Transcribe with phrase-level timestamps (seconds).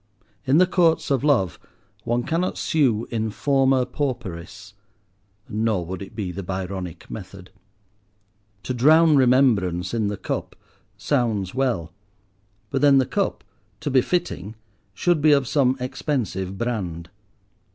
[0.45, 1.59] In the Courts of Love
[2.05, 4.73] one cannot sue in formâ pauperis;
[5.47, 7.51] nor would it be the Byronic method.
[8.63, 10.55] "To drown remembrance in the cup"
[10.97, 11.93] sounds well,
[12.71, 13.43] but then the "cup,"
[13.81, 14.55] to be fitting,
[14.95, 17.11] should be of some expensive brand.